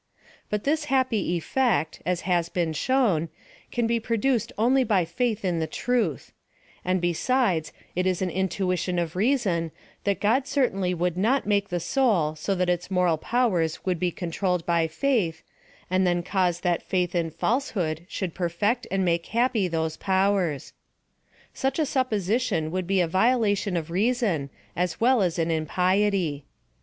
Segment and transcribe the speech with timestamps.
[0.49, 3.29] But this happy effect, as has oeen shown,
[3.71, 6.31] can beproiuccd only by faith in the Truth;
[6.83, 9.69] and, besides^ it is an intuition of reason,
[10.03, 13.77] that God certainly would lot make the soul so that its moral 13 201 PHILOSOPHY
[13.77, 15.43] OP THE powers would be controlled by faith,
[15.91, 20.73] and then cause that faith in falsehood should perfect and make happy those powers.
[21.53, 26.45] Such a supposition would be a violation of reason, as well as an impiety.